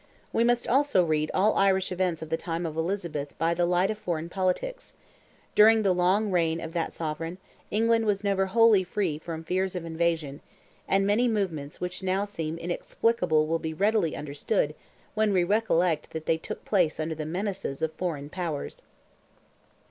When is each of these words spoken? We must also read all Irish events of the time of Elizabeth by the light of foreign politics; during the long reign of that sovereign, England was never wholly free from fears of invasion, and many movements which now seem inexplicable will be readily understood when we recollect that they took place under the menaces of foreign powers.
We 0.33 0.43
must 0.43 0.67
also 0.67 1.05
read 1.05 1.29
all 1.31 1.53
Irish 1.53 1.91
events 1.91 2.23
of 2.23 2.29
the 2.31 2.35
time 2.35 2.65
of 2.65 2.75
Elizabeth 2.75 3.37
by 3.37 3.53
the 3.53 3.67
light 3.67 3.91
of 3.91 3.99
foreign 3.99 4.29
politics; 4.29 4.95
during 5.53 5.83
the 5.83 5.93
long 5.93 6.31
reign 6.31 6.59
of 6.59 6.73
that 6.73 6.91
sovereign, 6.91 7.37
England 7.69 8.07
was 8.07 8.23
never 8.23 8.47
wholly 8.47 8.83
free 8.83 9.19
from 9.19 9.43
fears 9.43 9.75
of 9.75 9.85
invasion, 9.85 10.41
and 10.87 11.05
many 11.05 11.27
movements 11.27 11.79
which 11.79 12.01
now 12.01 12.25
seem 12.25 12.57
inexplicable 12.57 13.45
will 13.45 13.59
be 13.59 13.75
readily 13.75 14.15
understood 14.15 14.73
when 15.13 15.33
we 15.33 15.43
recollect 15.43 16.09
that 16.13 16.25
they 16.25 16.37
took 16.39 16.65
place 16.65 16.99
under 16.99 17.13
the 17.13 17.23
menaces 17.27 17.83
of 17.83 17.93
foreign 17.93 18.27
powers. 18.27 18.81